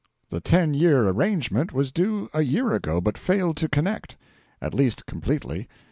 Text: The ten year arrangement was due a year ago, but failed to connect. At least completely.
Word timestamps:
The 0.31 0.41
ten 0.41 0.73
year 0.73 1.07
arrangement 1.07 1.73
was 1.73 1.91
due 1.91 2.27
a 2.33 2.41
year 2.41 2.73
ago, 2.73 2.99
but 3.01 3.19
failed 3.19 3.55
to 3.57 3.69
connect. 3.69 4.15
At 4.59 4.73
least 4.73 5.05
completely. 5.05 5.67